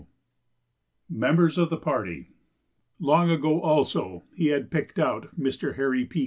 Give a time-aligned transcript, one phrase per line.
[1.05, 2.29] ][Sidenote: Members of the Party]
[2.99, 5.75] Long ago, also, he had picked out Mr.
[5.75, 6.19] Harry P.